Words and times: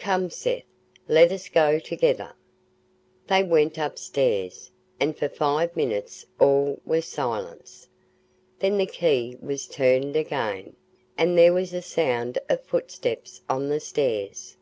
Come, 0.00 0.30
Seth, 0.30 0.64
let 1.06 1.30
us 1.30 1.48
go 1.48 1.78
together." 1.78 2.34
They 3.28 3.44
went 3.44 3.78
upstairs, 3.78 4.72
and 4.98 5.16
for 5.16 5.28
five 5.28 5.76
minutes 5.76 6.26
all 6.40 6.80
was 6.84 7.04
silence. 7.04 7.86
Then 8.58 8.78
the 8.78 8.86
key 8.86 9.36
was 9.40 9.68
turned 9.68 10.16
again, 10.16 10.74
and 11.16 11.38
there 11.38 11.52
was 11.52 11.72
a 11.72 11.82
sound 11.82 12.36
of 12.48 12.64
footsteps 12.64 13.42
on 13.48 13.68
the 13.68 13.78
stairs. 13.78 14.56